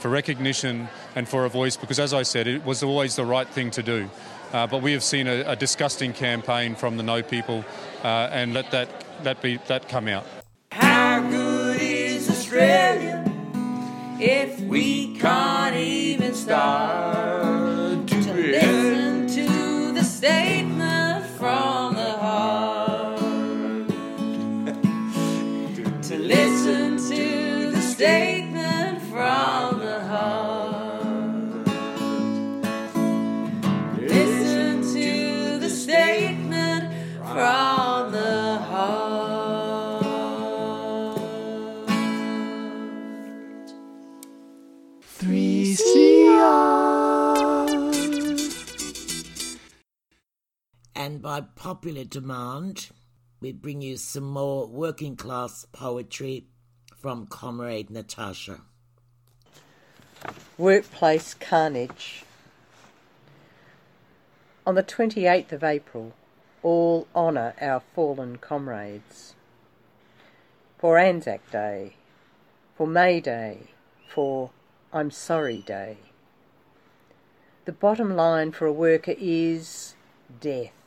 for 0.03 0.09
recognition 0.09 0.89
and 1.15 1.29
for 1.29 1.45
a 1.45 1.49
voice, 1.49 1.77
because 1.77 1.97
as 1.97 2.13
I 2.13 2.23
said, 2.23 2.45
it 2.45 2.65
was 2.65 2.83
always 2.83 3.15
the 3.15 3.23
right 3.23 3.47
thing 3.47 3.71
to 3.71 3.81
do. 3.81 4.09
Uh, 4.51 4.67
but 4.67 4.81
we 4.81 4.91
have 4.91 5.01
seen 5.01 5.27
a, 5.27 5.53
a, 5.53 5.55
disgusting 5.55 6.11
campaign 6.11 6.75
from 6.75 6.97
the 6.97 7.03
No 7.03 7.23
people, 7.23 7.63
uh, 8.03 8.27
and 8.29 8.53
let 8.53 8.69
that, 8.71 8.89
that, 9.23 9.41
be, 9.41 9.61
that 9.67 9.87
come 9.87 10.09
out. 10.09 10.25
How 10.73 11.21
good 11.21 11.81
is 11.81 12.29
Australia? 12.29 13.21
if 14.19 14.59
we 14.61 15.17
can't 15.17 15.77
even 15.77 16.33
start 16.33 18.05
to, 18.07 18.23
to 18.23 18.33
listen 18.33 19.27
to 19.27 19.91
the 19.93 20.03
statement 20.03 21.25
from 21.37 21.95
the 21.95 22.11
heart. 22.25 23.19
to 26.03 26.19
listen 26.19 26.97
to 26.97 27.71
the 27.71 27.81
statement 27.81 28.32
popular 51.73 52.03
demand, 52.03 52.91
we 53.41 53.51
bring 53.51 53.81
you 53.81 53.97
some 53.97 54.23
more 54.23 54.67
working 54.67 55.15
class 55.15 55.65
poetry 55.71 56.45
from 57.01 57.25
Comrade 57.25 57.89
Natasha. 57.89 58.61
Workplace 60.55 61.33
Carnage. 61.33 62.25
On 64.67 64.75
the 64.75 64.83
28th 64.83 65.51
of 65.51 65.63
April, 65.63 66.13
all 66.61 67.07
honour 67.15 67.55
our 67.59 67.81
fallen 67.95 68.37
comrades. 68.37 69.33
For 70.77 70.99
Anzac 70.99 71.49
Day, 71.49 71.95
for 72.77 72.85
May 72.85 73.19
Day, 73.19 73.69
for 74.07 74.51
I'm 74.93 75.09
Sorry 75.09 75.63
Day. 75.65 75.97
The 77.65 77.71
bottom 77.71 78.15
line 78.15 78.51
for 78.51 78.67
a 78.67 78.71
worker 78.71 79.15
is 79.17 79.95
death. 80.39 80.82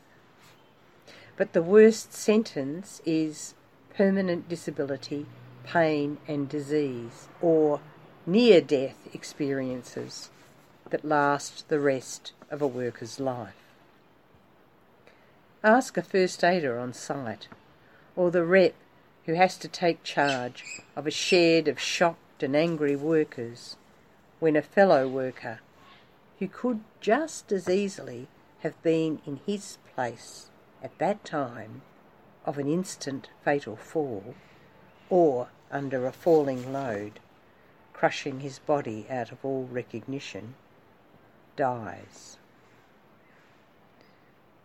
But 1.37 1.53
the 1.53 1.63
worst 1.63 2.15
sentence 2.15 3.03
is 3.05 3.55
permanent 3.95 4.49
disability, 4.49 5.27
pain, 5.65 6.17
and 6.27 6.49
disease, 6.49 7.29
or 7.43 7.81
near 8.25 8.63
death 8.63 8.97
experiences 9.13 10.31
that 10.89 11.05
last 11.05 11.69
the 11.69 11.79
rest 11.79 12.33
of 12.51 12.63
a 12.63 12.67
worker's 12.67 13.21
life. 13.21 13.55
Ask 15.63 15.99
a 15.99 16.03
first 16.03 16.43
aider 16.43 16.79
on 16.79 16.95
site, 16.95 17.49
or 18.15 18.31
the 18.31 18.45
rep 18.45 18.75
who 19.27 19.35
has 19.35 19.59
to 19.59 19.69
take 19.69 20.03
charge 20.03 20.65
of 20.95 21.07
a 21.07 21.11
shed 21.11 21.69
of 21.69 21.79
shocked 21.79 22.43
and 22.43 22.57
angry 22.57 22.97
workers 22.97 23.77
when 24.41 24.57
a 24.57 24.63
fellow 24.63 25.07
worker, 25.07 25.61
who 26.39 26.49
could 26.49 26.81
just 27.01 27.53
as 27.53 27.69
easily 27.69 28.29
have 28.61 28.81
been 28.83 29.21
in 29.27 29.41
his 29.45 29.77
place 29.95 30.49
at 30.83 30.99
that 30.99 31.25
time 31.25 31.83
of 32.45 32.59
an 32.59 32.69
instant 32.69 33.29
fatal 33.45 33.77
fall, 33.77 34.35
or 35.11 35.49
under 35.71 36.07
a 36.07 36.13
falling 36.13 36.73
load, 36.73 37.19
crushing 37.93 38.41
his 38.41 38.59
body 38.59 39.07
out 39.11 39.33
of 39.33 39.45
all 39.45 39.69
recognition, 39.71 40.55
dies. 41.57 42.37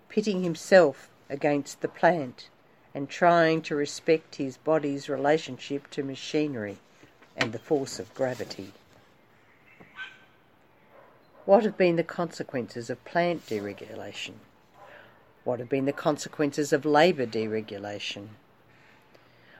Pitting 0.09 0.43
himself 0.43 1.09
against 1.29 1.81
the 1.81 1.87
plant 1.87 2.49
and 2.93 3.09
trying 3.09 3.61
to 3.61 3.75
respect 3.75 4.35
his 4.35 4.57
body's 4.57 5.07
relationship 5.07 5.89
to 5.89 6.03
machinery 6.03 6.77
and 7.37 7.53
the 7.53 7.59
force 7.59 7.99
of 7.99 8.13
gravity. 8.13 8.73
What 11.45 11.63
have 11.63 11.77
been 11.77 11.95
the 11.95 12.03
consequences 12.03 12.89
of 12.89 13.03
plant 13.05 13.45
deregulation? 13.47 14.33
What 15.43 15.59
have 15.59 15.69
been 15.69 15.85
the 15.85 15.93
consequences 15.93 16.71
of 16.71 16.85
labour 16.85 17.25
deregulation? 17.25 18.27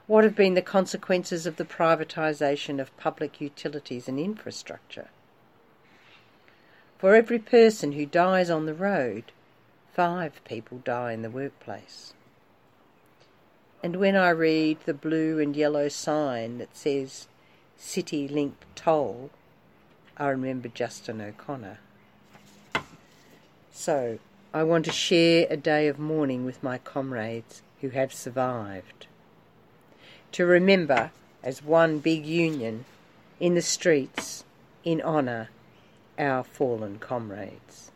What 0.08 0.24
have 0.24 0.36
been 0.36 0.54
the 0.54 0.62
consequences 0.62 1.46
of 1.46 1.56
the 1.56 1.66
privatisation 1.66 2.80
of 2.80 2.96
public 2.98 3.42
utilities 3.42 4.08
and 4.08 4.20
infrastructure? 4.20 5.10
For 6.98 7.16
every 7.16 7.40
person 7.40 7.94
who 7.94 8.06
dies 8.06 8.50
on 8.50 8.66
the 8.66 8.74
road, 8.74 9.32
five 9.94 10.44
people 10.46 10.82
die 10.84 11.14
in 11.14 11.24
the 11.24 11.30
workplace. 11.30 12.14
And 13.82 13.96
when 13.96 14.16
I 14.16 14.30
read 14.30 14.78
the 14.86 14.94
blue 14.94 15.40
and 15.40 15.56
yellow 15.56 15.90
sign 15.90 16.60
that 16.60 16.78
says 16.78 17.28
City 17.76 18.28
Link 18.28 18.56
Toll, 18.76 19.32
I 20.18 20.28
remember 20.28 20.68
Justin 20.68 21.20
O'Connor. 21.22 21.80
So, 23.72 24.20
I 24.54 24.64
want 24.64 24.84
to 24.86 24.92
share 24.92 25.48
a 25.50 25.56
day 25.56 25.88
of 25.88 25.98
mourning 25.98 26.44
with 26.44 26.62
my 26.62 26.78
comrades 26.78 27.62
who 27.80 27.90
have 27.90 28.14
survived. 28.14 29.08
To 30.34 30.46
remember 30.46 31.12
as 31.42 31.64
one 31.64 32.00
big 32.00 32.26
union 32.26 32.84
in 33.40 33.56
the 33.56 33.62
streets 33.62 34.44
in 34.84 35.02
honour 35.02 35.50
our 36.20 36.44
fallen 36.44 37.00
comrades. 37.00 37.92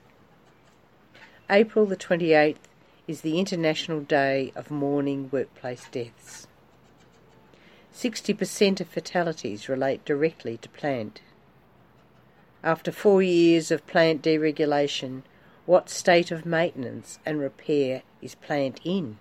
April 1.49 1.85
the 1.85 1.97
28th 1.97 2.55
is 3.05 3.21
the 3.21 3.37
International 3.37 3.99
Day 3.99 4.53
of 4.55 4.71
Mourning 4.71 5.29
Workplace 5.31 5.87
Deaths. 5.91 6.47
60% 7.93 8.79
of 8.79 8.87
fatalities 8.87 9.67
relate 9.67 10.03
directly 10.05 10.57
to 10.57 10.69
plant. 10.69 11.21
After 12.63 12.91
four 12.91 13.21
years 13.21 13.71
of 13.71 13.85
plant 13.85 14.21
deregulation, 14.21 15.21
what 15.65 15.89
state 15.89 16.31
of 16.31 16.45
maintenance 16.45 17.17
and 17.25 17.39
repair 17.39 18.03
is 18.21 18.35
plant 18.35 18.79
in? 18.83 19.17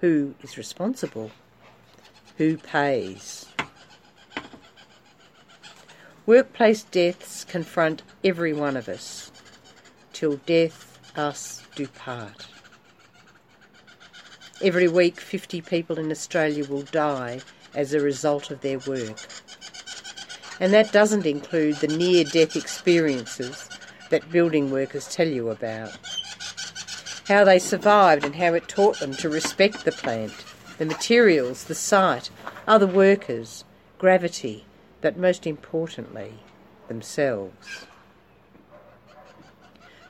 Who 0.00 0.34
is 0.42 0.56
responsible? 0.56 1.30
Who 2.38 2.56
pays? 2.56 3.46
Workplace 6.24 6.82
deaths 6.82 7.44
confront 7.44 8.02
every 8.24 8.52
one 8.52 8.76
of 8.76 8.88
us, 8.88 9.30
till 10.12 10.36
death 10.46 10.98
us 11.16 11.62
do 11.74 11.86
part. 11.86 12.48
Every 14.62 14.88
week, 14.88 15.20
50 15.20 15.60
people 15.60 15.98
in 15.98 16.10
Australia 16.10 16.66
will 16.66 16.82
die 16.82 17.40
as 17.74 17.92
a 17.92 18.00
result 18.00 18.50
of 18.50 18.62
their 18.62 18.78
work. 18.80 19.18
And 20.58 20.72
that 20.72 20.92
doesn't 20.92 21.26
include 21.26 21.76
the 21.76 21.88
near 21.88 22.24
death 22.24 22.56
experiences 22.56 23.68
that 24.10 24.30
building 24.30 24.70
workers 24.70 25.08
tell 25.08 25.28
you 25.28 25.50
about. 25.50 25.96
How 27.28 27.44
they 27.44 27.58
survived 27.58 28.24
and 28.24 28.36
how 28.36 28.54
it 28.54 28.68
taught 28.68 29.00
them 29.00 29.14
to 29.14 29.28
respect 29.28 29.84
the 29.84 29.92
plant, 29.92 30.32
the 30.78 30.86
materials, 30.86 31.64
the 31.64 31.74
site, 31.74 32.30
other 32.66 32.86
workers, 32.86 33.64
gravity, 33.98 34.64
but 35.00 35.16
most 35.16 35.46
importantly, 35.46 36.34
themselves. 36.88 37.86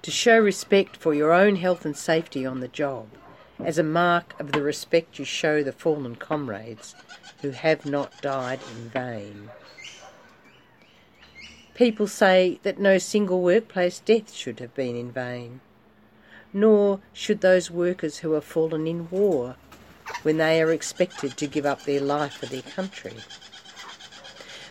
To 0.03 0.11
show 0.11 0.39
respect 0.39 0.97
for 0.97 1.15
your 1.15 1.33
own 1.33 1.57
health 1.57 1.85
and 1.85 1.97
safety 1.97 2.47
on 2.47 2.61
the 2.61 2.69
job, 2.69 3.09
as 3.59 3.79
a 3.79 3.83
mark 3.83 4.39
of 4.39 4.53
the 4.53 4.63
respect 4.63 5.19
you 5.19 5.25
show 5.25 5.63
the 5.63 5.73
fallen 5.73 6.17
comrades 6.17 6.95
who 7.41 7.51
have 7.51 7.87
not 7.87 8.21
died 8.21 8.61
in 8.77 8.91
vain. 8.91 9.51
People 11.77 12.07
say 12.07 12.59
that 12.63 12.79
no 12.79 12.97
single 12.97 13.43
workplace 13.43 13.99
death 13.99 14.33
should 14.33 14.61
have 14.61 14.75
been 14.75 14.97
in 14.97 15.13
vain, 15.13 15.61
nor 16.51 17.01
should 17.13 17.43
those 17.43 17.71
workers 17.71 18.21
who 18.21 18.33
have 18.33 18.47
fallen 18.47 18.87
in 18.87 19.11
war 19.11 19.57
when 20.23 20.39
they 20.39 20.63
are 20.63 20.73
expected 20.73 21.37
to 21.37 21.47
give 21.47 21.67
up 21.67 21.83
their 21.83 22.01
life 22.01 22.33
for 22.33 22.47
their 22.47 22.63
country. 22.63 23.13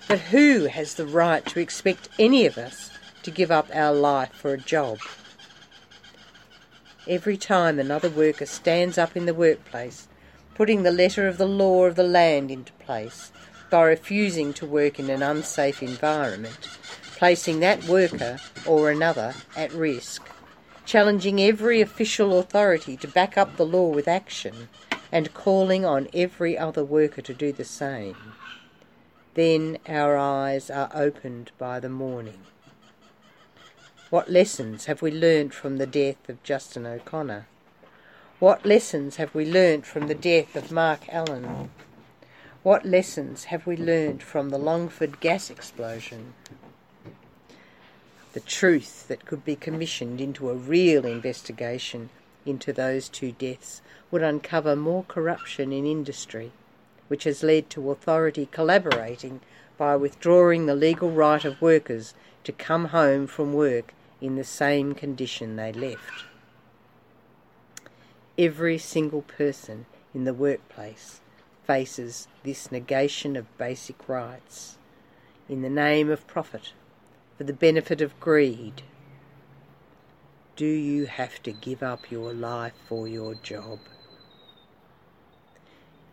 But 0.07 0.17
who 0.17 0.65
has 0.65 0.95
the 0.95 1.05
right 1.05 1.45
to 1.45 1.59
expect 1.59 2.09
any 2.17 2.47
of 2.47 2.57
us 2.57 2.89
to 3.21 3.29
give 3.29 3.51
up 3.51 3.69
our 3.71 3.93
life 3.93 4.31
for 4.33 4.51
a 4.51 4.57
job? 4.57 4.97
Every 7.07 7.37
time 7.37 7.77
another 7.77 8.09
worker 8.09 8.47
stands 8.47 8.97
up 8.97 9.15
in 9.15 9.27
the 9.27 9.33
workplace, 9.35 10.07
putting 10.55 10.81
the 10.81 10.91
letter 10.91 11.27
of 11.27 11.37
the 11.37 11.45
law 11.45 11.85
of 11.85 11.97
the 11.97 12.03
land 12.03 12.49
into 12.49 12.73
place 12.73 13.31
by 13.69 13.83
refusing 13.83 14.53
to 14.53 14.65
work 14.65 14.99
in 14.99 15.11
an 15.11 15.21
unsafe 15.21 15.83
environment, 15.83 16.67
placing 17.15 17.61
that 17.61 17.83
worker 17.85 18.39
or 18.65 18.91
another 18.91 19.33
at 19.55 19.71
risk, 19.71 20.27
challenging 20.85 21.41
every 21.41 21.81
official 21.81 22.37
authority 22.39 22.97
to 22.97 23.07
back 23.07 23.37
up 23.37 23.55
the 23.55 23.65
law 23.65 23.87
with 23.87 24.07
action, 24.07 24.67
and 25.11 25.33
calling 25.33 25.85
on 25.85 26.09
every 26.13 26.57
other 26.57 26.83
worker 26.83 27.21
to 27.21 27.33
do 27.33 27.53
the 27.53 27.63
same. 27.63 28.17
Then 29.33 29.77
our 29.87 30.17
eyes 30.17 30.69
are 30.69 30.91
opened 30.93 31.51
by 31.57 31.79
the 31.79 31.89
morning. 31.89 32.39
What 34.09 34.29
lessons 34.29 34.85
have 34.85 35.01
we 35.01 35.11
learnt 35.11 35.53
from 35.53 35.77
the 35.77 35.87
death 35.87 36.29
of 36.29 36.43
Justin 36.43 36.85
O'Connor? 36.85 37.47
What 38.39 38.65
lessons 38.65 39.15
have 39.15 39.33
we 39.33 39.45
learnt 39.45 39.85
from 39.85 40.07
the 40.07 40.15
death 40.15 40.55
of 40.55 40.71
Mark 40.71 41.07
Allen? 41.09 41.69
What 42.61 42.85
lessons 42.85 43.45
have 43.45 43.65
we 43.65 43.77
learnt 43.77 44.21
from 44.21 44.49
the 44.49 44.57
Longford 44.57 45.19
gas 45.21 45.49
explosion? 45.49 46.33
The 48.35 48.41
truth 48.41 49.07
that 49.07 49.25
could 49.25 49.43
be 49.43 49.55
commissioned 49.55 50.19
into 50.19 50.49
a 50.49 50.55
real 50.55 51.05
investigation 51.05 52.09
into 52.45 52.71
those 52.73 53.09
two 53.09 53.31
deaths 53.31 53.81
would 54.11 54.21
uncover 54.21 54.75
more 54.75 55.05
corruption 55.05 55.71
in 55.71 55.85
industry 55.85 56.51
which 57.07 57.23
has 57.23 57.43
led 57.43 57.69
to 57.69 57.91
authority 57.91 58.47
collaborating 58.51 59.39
by 59.77 59.95
withdrawing 59.95 60.65
the 60.65 60.75
legal 60.75 61.11
right 61.11 61.45
of 61.45 61.61
workers 61.61 62.13
to 62.43 62.51
come 62.51 62.85
home 62.85 63.25
from 63.25 63.53
work 63.53 63.93
in 64.19 64.35
the 64.35 64.43
same 64.43 64.93
condition 64.93 65.55
they 65.55 65.71
left. 65.71 66.25
Every 68.37 68.77
single 68.77 69.21
person 69.21 69.85
in 70.13 70.25
the 70.25 70.33
workplace 70.33 71.21
faces 71.65 72.27
this 72.43 72.69
negation 72.69 73.37
of 73.37 73.57
basic 73.57 74.09
rights 74.09 74.77
in 75.47 75.61
the 75.61 75.69
name 75.69 76.09
of 76.09 76.27
profit, 76.27 76.73
for 77.37 77.43
the 77.43 77.53
benefit 77.53 78.01
of 78.01 78.19
greed. 78.19 78.81
Do 80.55 80.65
you 80.65 81.05
have 81.05 81.43
to 81.43 81.51
give 81.51 81.83
up 81.83 82.09
your 82.09 82.33
life 82.33 82.73
for 82.87 83.07
your 83.07 83.35
job? 83.35 83.79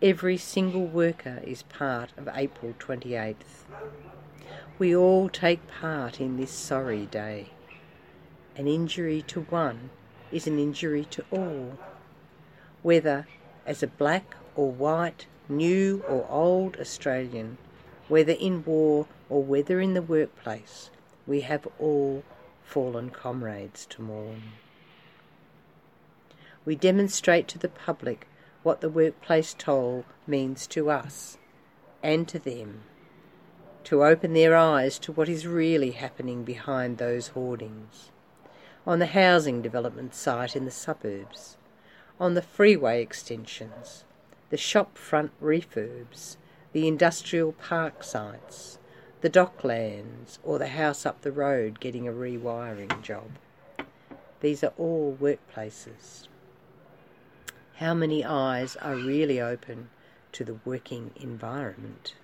Every 0.01 0.37
single 0.37 0.87
worker 0.87 1.41
is 1.45 1.63
part 1.63 2.11
of 2.17 2.29
April 2.35 2.75
28th. 2.81 3.37
We 4.81 4.97
all 4.97 5.29
take 5.29 5.61
part 5.69 6.21
in 6.21 6.39
this 6.39 6.51
sorry 6.51 7.07
day. 7.07 7.51
An 8.57 8.67
injury 8.67 9.23
to 9.29 9.43
one 9.43 9.91
is 10.33 10.49
an 10.49 10.59
injury 10.59 11.05
to 11.05 11.25
all. 11.31 11.79
Whether 12.83 13.29
as 13.65 13.81
a 13.81 13.87
black 13.87 14.35
or 14.57 14.73
white, 14.73 15.27
new 15.49 16.03
or 16.09 16.27
old 16.29 16.77
Australian, 16.79 17.59
whether 18.09 18.33
in 18.33 18.65
war 18.65 19.07
or 19.29 19.45
whether 19.45 19.81
in 19.81 19.95
the 19.95 20.03
workplace, 20.03 20.91
we 21.27 21.41
have 21.41 21.67
all 21.79 22.25
fallen 22.63 23.11
comrades 23.11 23.87
to 23.87 24.03
mourn. 24.03 24.43
We 26.65 26.77
demonstrate 26.77 27.49
to 27.49 27.59
the 27.59 27.69
public 27.69 28.27
what 28.63 28.81
the 28.81 28.89
workplace 28.89 29.55
toll 29.57 30.05
means 30.27 30.67
to 30.69 30.91
us 30.91 31.37
and 32.03 32.29
to 32.29 32.39
them, 32.39 32.83
to 33.85 34.05
open 34.05 34.33
their 34.33 34.57
eyes 34.57 34.99
to 35.01 35.13
what 35.13 35.29
is 35.29 35.47
really 35.47 35.91
happening 35.93 36.45
behind 36.45 36.99
those 36.99 37.29
hoardings, 37.29 38.11
on 38.87 38.99
the 38.99 39.07
housing 39.07 39.63
development 39.63 40.15
site 40.15 40.55
in 40.57 40.65
the 40.65 40.71
suburbs, 40.71 41.57
on 42.21 42.35
the 42.35 42.43
freeway 42.43 43.03
extensions, 43.03 44.05
the 44.51 44.57
shop 44.57 44.97
front 44.97 45.33
refurbs, 45.43 46.37
the 46.73 46.87
industrial 46.87 47.53
park 47.53 48.05
sites, 48.05 48.79
the 49.23 49.31
docklands, 49.31 50.39
or 50.45 50.59
the 50.59 50.69
house 50.69 51.07
up 51.07 51.23
the 51.23 51.33
road 51.33 51.81
getting 51.81 52.07
a 52.07 52.13
rewiring 52.13 53.03
job. 53.03 53.31
These 54.41 54.63
are 54.63 54.75
all 54.77 55.17
workplaces 55.21 56.29
how 57.83 57.95
many 57.95 58.25
eyes 58.25 58.77
are 58.77 58.95
really 58.95 59.41
open 59.41 59.89
to 60.31 60.45
the 60.45 60.57
working 60.65 61.11
environment. 61.17 62.15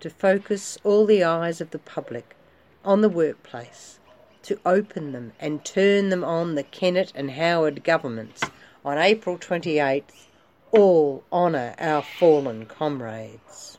To 0.00 0.08
focus 0.08 0.78
all 0.82 1.04
the 1.04 1.22
eyes 1.22 1.60
of 1.60 1.70
the 1.70 1.78
public 1.78 2.36
on 2.86 3.02
the 3.02 3.10
workplace, 3.10 3.98
to 4.44 4.58
open 4.64 5.12
them 5.12 5.32
and 5.38 5.62
turn 5.62 6.08
them 6.08 6.24
on 6.24 6.54
the 6.54 6.62
Kennett 6.62 7.12
and 7.14 7.32
Howard 7.32 7.84
governments 7.84 8.42
on 8.82 8.96
April 8.96 9.36
28th, 9.36 10.28
all 10.70 11.22
honour 11.30 11.74
our 11.78 12.02
fallen 12.02 12.64
comrades. 12.64 13.78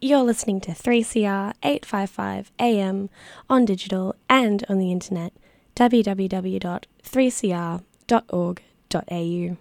You're 0.00 0.22
listening 0.22 0.60
to 0.62 0.72
3CR 0.72 1.54
855 1.62 2.52
AM 2.58 3.10
on 3.50 3.64
digital 3.64 4.14
and 4.28 4.64
on 4.68 4.78
the 4.78 4.92
internet 4.92 5.32
www.3cr 5.76 7.82
www.ecc.org.au. 8.08 9.56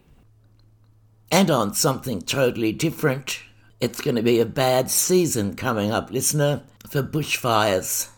And 1.30 1.52
on 1.52 1.74
something 1.74 2.22
totally 2.22 2.72
different, 2.72 3.42
it's 3.82 4.02
going 4.02 4.16
to 4.16 4.24
be 4.24 4.40
a 4.40 4.46
bad 4.46 4.90
season 4.90 5.56
coming 5.56 5.92
up, 5.92 6.10
listener, 6.10 6.64
for 6.90 7.04
bushfires. 7.04 8.10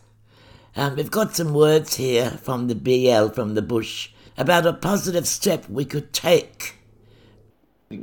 Um, 0.75 0.95
we've 0.95 1.09
got 1.09 1.35
some 1.35 1.53
words 1.53 1.95
here 1.95 2.29
from 2.29 2.67
the 2.67 2.75
BL 2.75 3.33
from 3.33 3.55
the 3.55 3.63
bush 3.63 4.11
about 4.37 4.67
a 4.67 4.73
positive 4.73 5.27
step 5.27 5.67
we 5.67 5.83
could 5.83 6.13
take. 6.13 6.78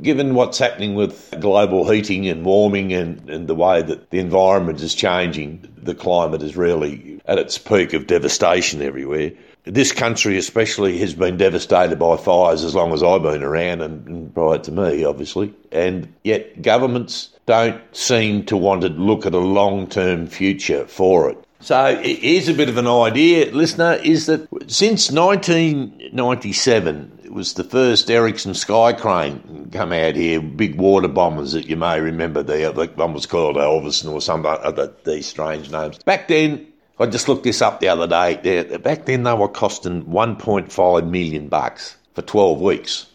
Given 0.01 0.35
what's 0.35 0.57
happening 0.57 0.95
with 0.95 1.33
global 1.39 1.89
heating 1.89 2.27
and 2.27 2.43
warming 2.43 2.91
and, 2.91 3.29
and 3.29 3.47
the 3.47 3.55
way 3.55 3.81
that 3.81 4.09
the 4.09 4.19
environment 4.19 4.81
is 4.81 4.93
changing, 4.93 5.65
the 5.77 5.95
climate 5.95 6.43
is 6.43 6.57
really 6.57 7.21
at 7.25 7.37
its 7.37 7.57
peak 7.57 7.93
of 7.93 8.05
devastation 8.05 8.81
everywhere. 8.81 9.31
This 9.63 9.93
country, 9.93 10.37
especially, 10.37 10.97
has 10.99 11.13
been 11.13 11.37
devastated 11.37 11.97
by 11.97 12.17
fires 12.17 12.65
as 12.65 12.75
long 12.75 12.91
as 12.91 13.01
I've 13.01 13.23
been 13.23 13.43
around, 13.43 13.81
and, 13.81 14.05
and 14.07 14.33
prior 14.33 14.59
to 14.59 14.71
me, 14.71 15.05
obviously. 15.05 15.53
And 15.71 16.13
yet, 16.23 16.61
governments 16.61 17.29
don't 17.45 17.81
seem 17.95 18.43
to 18.45 18.57
want 18.57 18.81
to 18.81 18.89
look 18.89 19.25
at 19.25 19.33
a 19.33 19.39
long 19.39 19.87
term 19.87 20.27
future 20.27 20.85
for 20.85 21.29
it. 21.29 21.37
So 21.59 21.99
here's 22.01 22.47
a 22.47 22.53
bit 22.53 22.69
of 22.69 22.77
an 22.77 22.87
idea, 22.87 23.51
listener, 23.51 23.99
is 24.03 24.27
that 24.27 24.47
since 24.71 25.11
1997, 25.11 27.16
it 27.16 27.16
was 27.37 27.53
the 27.53 27.63
first 27.63 28.09
Erickson 28.09 28.55
Sky 28.55 28.93
Crane 28.93 29.69
come 29.71 29.93
out 29.93 30.15
here, 30.15 30.41
big 30.41 30.73
water 30.73 31.07
bombers 31.07 31.51
that 31.51 31.67
you 31.67 31.75
may 31.75 32.01
remember. 32.01 32.41
The, 32.41 32.91
one 32.95 33.13
was 33.13 33.27
called 33.27 33.57
Elvis 33.57 34.11
or 34.11 34.19
some 34.21 34.43
other 34.43 34.91
these 35.03 35.27
strange 35.27 35.69
names. 35.69 35.99
Back 35.99 36.27
then, 36.29 36.65
I 36.99 37.05
just 37.05 37.29
looked 37.29 37.43
this 37.43 37.61
up 37.61 37.79
the 37.79 37.89
other 37.89 38.07
day. 38.07 38.77
Back 38.79 39.05
then, 39.05 39.21
they 39.21 39.33
were 39.33 39.47
costing 39.47 40.05
1.5 40.05 41.09
million 41.09 41.47
bucks 41.47 41.95
for 42.15 42.23
12 42.23 42.59
weeks. 42.59 43.05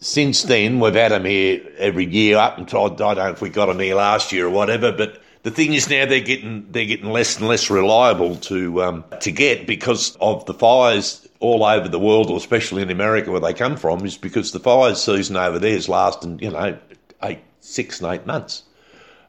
Since 0.00 0.42
then, 0.42 0.80
we've 0.80 0.94
had 0.94 1.12
them 1.12 1.24
here 1.24 1.62
every 1.78 2.06
year 2.06 2.38
up 2.38 2.58
until 2.58 2.86
I 2.86 2.88
don't 2.88 3.18
know 3.18 3.30
if 3.30 3.40
we 3.40 3.50
got 3.50 3.66
them 3.66 3.78
here 3.78 3.94
last 3.94 4.32
year 4.32 4.46
or 4.46 4.50
whatever. 4.50 4.90
But 4.90 5.22
the 5.44 5.52
thing 5.52 5.74
is 5.74 5.88
now 5.88 6.06
they're 6.06 6.18
getting 6.18 6.66
they're 6.72 6.86
getting 6.86 7.10
less 7.10 7.38
and 7.38 7.46
less 7.46 7.70
reliable 7.70 8.34
to 8.36 8.82
um, 8.82 9.04
to 9.20 9.30
get 9.30 9.68
because 9.68 10.16
of 10.20 10.44
the 10.46 10.54
fires 10.54 11.28
all 11.40 11.64
over 11.64 11.88
the 11.88 11.98
world, 11.98 12.30
or 12.30 12.36
especially 12.36 12.82
in 12.82 12.90
America 12.90 13.30
where 13.30 13.40
they 13.40 13.54
come 13.54 13.76
from, 13.76 14.04
is 14.04 14.16
because 14.16 14.52
the 14.52 14.60
fire 14.60 14.94
season 14.94 15.36
over 15.36 15.58
there 15.58 15.74
is 15.74 15.88
lasting 15.88 16.38
you 16.38 16.50
know 16.50 16.78
eight, 17.22 17.40
six 17.60 18.00
and 18.00 18.12
eight 18.12 18.26
months. 18.26 18.62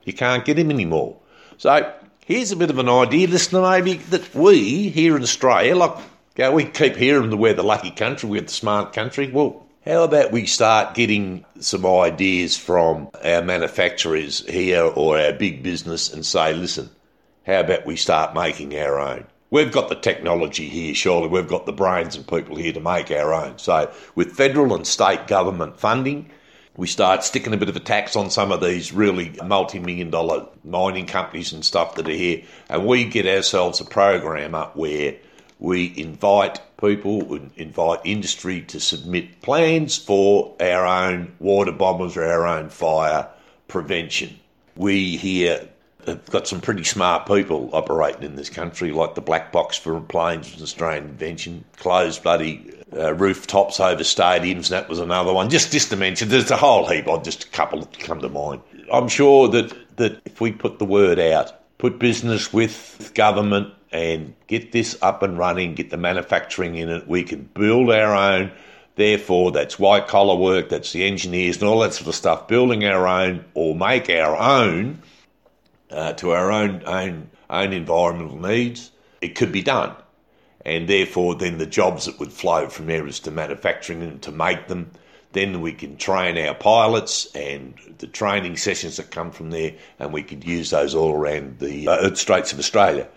You 0.04 0.14
can't 0.14 0.46
get 0.46 0.56
them 0.56 0.72
anymore. 0.72 1.18
So 1.58 1.94
Here's 2.32 2.52
a 2.54 2.56
bit 2.56 2.70
of 2.70 2.78
an 2.78 2.88
idea, 2.88 3.28
listener, 3.28 3.62
maybe 3.62 3.96
that 3.96 4.34
we 4.34 4.90
here 4.90 5.18
in 5.18 5.24
Australia, 5.24 5.76
like 5.76 5.98
you 6.38 6.44
know, 6.46 6.54
we 6.54 6.64
keep 6.64 6.96
hearing 6.96 7.30
that 7.30 7.38
we're 7.38 7.54
the 7.54 7.62
lucky 7.62 7.92
country, 7.92 8.30
we're 8.30 8.42
the 8.42 8.48
smart 8.48 8.94
country. 8.94 9.30
Well, 9.30 9.66
how 9.86 10.04
about 10.04 10.32
we 10.32 10.46
start 10.46 10.94
getting 10.94 11.44
some 11.60 11.86
ideas 11.86 12.56
from 12.56 13.10
our 13.26 13.42
manufacturers 13.42 14.48
here 14.48 14.84
or 14.84 15.20
our 15.20 15.34
big 15.34 15.62
business 15.62 16.14
and 16.14 16.26
say, 16.26 16.54
listen, 16.54 16.90
how 17.46 17.60
about 17.60 17.86
we 17.86 17.98
start 17.98 18.36
making 18.36 18.78
our 18.78 19.00
own? 19.00 19.26
We've 19.52 19.72
got 19.72 19.90
the 19.90 19.96
technology 19.96 20.70
here, 20.70 20.96
surely. 20.96 21.28
We've 21.28 21.48
got 21.48 21.66
the 21.66 21.74
brains 21.74 22.16
and 22.16 22.26
people 22.26 22.56
here 22.56 22.72
to 22.72 22.80
make 22.80 23.12
our 23.12 23.34
own. 23.34 23.60
So, 23.60 23.94
with 24.16 24.32
federal 24.32 24.74
and 24.74 24.88
state 24.88 25.28
government 25.28 25.78
funding, 25.78 26.32
we 26.78 26.88
start 26.88 27.26
sticking 27.26 27.54
a 27.54 27.58
bit 27.58 27.68
of 27.68 27.76
a 27.76 27.82
tax 27.82 28.16
on 28.16 28.30
some 28.30 28.54
of 28.54 28.62
these 28.62 28.94
really 28.94 29.38
multi 29.44 29.78
million 29.78 30.10
dollar 30.10 30.48
mining 30.64 31.06
companies 31.06 31.52
and 31.52 31.66
stuff 31.66 31.96
that 31.96 32.08
are 32.08 32.14
here, 32.14 32.44
and 32.70 32.86
we 32.86 33.04
get 33.04 33.28
ourselves 33.28 33.82
a 33.82 33.86
program 33.86 34.56
up 34.56 34.78
where 34.78 35.18
we 35.60 35.94
invite 35.98 36.62
people, 36.80 37.36
and 37.36 37.52
invite 37.58 38.00
industry 38.06 38.62
to 38.62 38.80
submit 38.80 39.42
plans 39.42 39.98
for 39.98 40.56
our 40.62 40.86
own 40.86 41.36
water 41.40 41.74
bombers 41.74 42.16
or 42.16 42.24
our 42.24 42.48
own 42.48 42.70
fire 42.70 43.28
prevention. 43.68 44.40
We 44.78 45.18
here 45.18 45.68
have 46.08 46.26
got 46.28 46.48
some 46.48 46.62
pretty 46.62 46.84
smart 46.84 47.26
people 47.26 47.70
operating 47.74 48.24
in 48.24 48.36
this 48.36 48.50
country, 48.50 48.92
like 48.92 49.16
the 49.16 49.22
black 49.22 49.52
box 49.52 49.78
for 49.78 50.00
planes 50.02 50.52
was 50.52 50.58
an 50.58 50.64
Australian 50.64 51.06
invention, 51.06 51.66
closed 51.78 52.24
bloody 52.24 52.74
uh, 52.94 53.14
rooftops 53.14 53.80
over 53.80 54.04
stadiums, 54.04 54.70
that 54.70 54.90
was 54.90 55.00
another 55.00 55.34
one. 55.34 55.50
Just, 55.50 55.72
just 55.72 55.90
to 55.90 55.96
mention, 55.96 56.30
there's 56.30 56.52
a 56.52 56.58
whole 56.58 56.86
heap. 56.88 57.08
I'll 57.08 57.22
just 57.22 57.46
a 57.46 57.48
couple 57.50 57.80
that 57.80 58.00
come 58.00 58.20
to 58.22 58.30
mind. 58.30 58.62
I'm 58.92 59.08
sure 59.08 59.48
that, 59.50 59.74
that 59.98 60.22
if 60.26 60.42
we 60.42 60.52
put 60.52 60.80
the 60.80 60.86
word 60.86 61.20
out, 61.20 61.54
put 61.78 62.00
business 62.00 62.52
with 62.52 63.12
government 63.14 63.74
and 63.92 64.34
get 64.48 64.72
this 64.72 64.98
up 65.02 65.24
and 65.24 65.38
running, 65.38 65.76
get 65.76 65.90
the 65.90 65.98
manufacturing 65.98 66.76
in 66.76 66.90
it, 66.90 67.08
we 67.08 67.24
can 67.24 67.50
build 67.54 67.90
our 67.92 68.16
own. 68.16 68.52
Therefore, 68.96 69.52
that's 69.52 69.80
white 69.80 70.08
collar 70.08 70.36
work, 70.36 70.70
that's 70.70 70.92
the 70.92 71.06
engineers 71.06 71.58
and 71.58 71.66
all 71.68 71.80
that 71.80 71.94
sort 71.94 72.08
of 72.08 72.16
stuff, 72.16 72.48
building 72.48 72.86
our 72.86 73.08
own 73.08 73.46
or 73.54 73.74
make 73.74 74.10
our 74.10 74.36
own 74.36 75.02
uh, 75.92 76.14
to 76.14 76.32
our 76.32 76.52
own, 76.52 76.84
own, 76.86 77.30
own 77.50 77.74
environmental 77.74 78.38
needs. 78.38 78.92
It 79.22 79.36
could 79.36 79.52
be 79.52 79.62
done 79.62 79.96
and 80.66 80.88
therefore 80.88 81.36
then 81.36 81.58
the 81.58 81.66
jobs 81.66 82.06
that 82.06 82.20
would 82.20 82.32
flow 82.32 82.70
from 82.70 82.88
there 82.88 83.08
is 83.08 83.20
to 83.22 83.32
manufacturing 83.32 84.02
and 84.02 84.22
to 84.22 84.32
make 84.32 84.68
them. 84.68 84.92
Then 85.34 85.62
we 85.62 85.72
can 85.72 85.96
train 85.96 86.38
our 86.38 86.54
pilots 86.54 87.34
and 87.34 87.74
the 88.00 88.08
training 88.08 88.58
sessions 88.58 88.98
that 88.98 89.12
come 89.12 89.32
from 89.32 89.50
there, 89.50 89.74
and 89.98 90.12
we 90.12 90.24
could 90.24 90.44
use 90.44 90.72
those 90.72 90.94
all 90.94 91.14
around 91.14 91.60
the 91.60 91.88
uh, 91.88 92.14
Straits 92.16 92.52
of 92.52 92.60
Australia, 92.60 93.08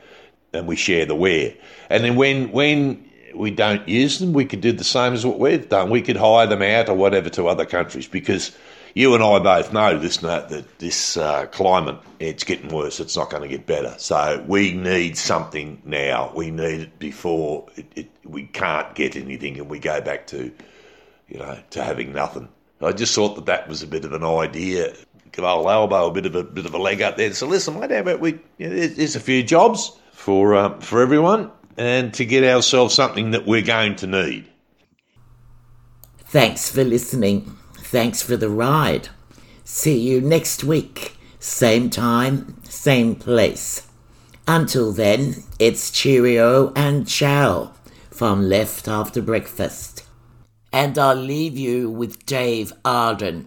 and 0.53 0.67
we 0.67 0.77
share 0.77 1.07
the 1.07 1.17
wear. 1.17 1.55
And 1.91 2.05
then 2.05 2.15
when 2.15 2.53
when 2.53 3.11
we 3.35 3.51
don't 3.51 3.89
use 3.89 4.21
them, 4.21 4.33
we 4.33 4.45
could 4.45 4.61
do 4.61 4.71
the 4.71 4.85
same 4.85 5.13
as 5.13 5.27
what 5.27 5.41
we've 5.41 5.69
done. 5.69 5.91
We 5.91 6.03
could 6.03 6.17
hire 6.17 6.47
them 6.47 6.63
out 6.63 6.89
or 6.89 6.95
whatever 6.95 7.29
to 7.31 7.49
other 7.49 7.67
countries 7.67 8.07
because 8.07 8.57
you 8.94 9.12
and 9.14 9.22
I 9.22 9.40
both 9.40 9.72
know 9.72 9.98
this 9.98 10.18
that 10.18 10.78
this 10.78 11.16
uh, 11.16 11.46
climate 11.46 11.98
it's 12.20 12.44
getting 12.44 12.68
worse. 12.68 13.00
It's 13.00 13.16
not 13.16 13.28
going 13.28 13.42
to 13.42 13.48
get 13.48 13.66
better. 13.66 13.94
So 13.98 14.42
we 14.46 14.72
need 14.72 15.18
something 15.18 15.83
now. 15.85 16.33
We 16.35 16.50
need 16.50 16.80
it 16.80 16.98
before 16.98 17.66
it, 17.74 17.87
it, 17.96 18.11
we 18.24 18.44
can't 18.44 18.94
get 18.94 19.16
anything, 19.16 19.59
and 19.59 19.68
we 19.68 19.80
go 19.80 20.00
back 20.00 20.28
to 20.28 20.52
you 21.28 21.38
know 21.38 21.59
to 21.70 21.83
having 21.83 22.12
nothing. 22.12 22.48
I 22.80 22.92
just 22.92 23.14
thought 23.14 23.35
that 23.37 23.46
that 23.46 23.68
was 23.68 23.83
a 23.83 23.87
bit 23.87 24.04
of 24.04 24.12
an 24.12 24.24
idea. 24.24 24.94
Give 25.33 25.44
old 25.44 25.66
elbow 25.66 26.07
a 26.07 26.12
bit 26.12 26.26
of 26.26 26.37
a 26.37 26.44
bit 26.44 26.64
of 26.64 26.74
a 26.74 26.78
leg 26.78 27.02
up 27.02 27.16
there. 27.16 27.33
So 27.35 27.48
listen, 27.48 27.78
mate, 27.78 27.90
how 27.90 27.98
about 27.98 28.20
we? 28.20 28.38
You 28.59 28.68
know, 28.68 28.87
there's 28.87 29.16
a 29.16 29.20
few 29.20 29.42
jobs 29.42 29.98
for 30.12 30.54
uh, 30.54 30.78
for 30.78 31.02
everyone, 31.02 31.50
and 31.76 32.14
to 32.14 32.24
get 32.24 32.44
ourselves 32.44 32.94
something 32.94 33.33
that 33.33 33.44
we're 33.44 33.62
going 33.62 33.96
to 33.96 34.07
need. 34.07 34.48
Thanks 36.26 36.70
for 36.70 36.85
listening. 36.85 37.57
Thanks 37.85 38.23
for 38.23 38.37
the 38.37 38.49
ride. 38.49 39.09
See 39.62 39.99
you 39.99 40.20
next 40.20 40.64
week. 40.64 41.16
Same 41.38 41.90
time, 41.90 42.61
same 42.64 43.14
place. 43.14 43.87
Until 44.49 44.92
then, 44.92 45.44
it's 45.59 45.90
cheerio 45.90 46.73
and 46.75 47.07
ciao 47.07 47.73
from 48.11 48.49
Left 48.49 48.88
After 48.88 49.23
Breakfast. 49.23 50.05
And 50.73 50.99
I'll 50.99 51.14
leave 51.14 51.57
you 51.57 51.90
with 51.90 52.27
Dave 52.27 52.73
Arden. 52.85 53.47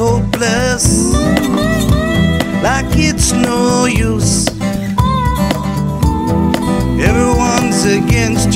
Hopeless, 0.00 1.12
like 2.62 2.86
it's 2.96 3.32
no 3.32 3.84
use. 3.84 4.48
Everyone's 6.98 7.84
against 7.84 8.49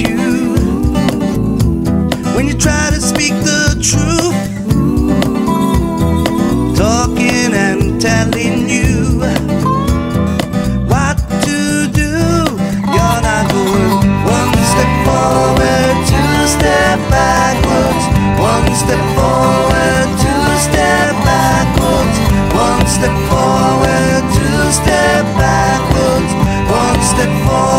step 24.75 25.25
backwards, 25.39 26.33
one 26.69 27.01
step 27.03 27.31
forward. 27.47 27.74